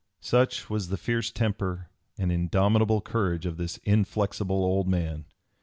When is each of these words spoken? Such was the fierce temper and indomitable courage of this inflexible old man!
Such 0.21 0.67
was 0.67 0.87
the 0.87 0.97
fierce 0.97 1.29
temper 1.29 1.91
and 2.17 2.31
indomitable 2.31 3.01
courage 3.01 3.45
of 3.45 3.57
this 3.57 3.77
inflexible 3.85 4.55
old 4.65 4.87
man! 4.87 5.25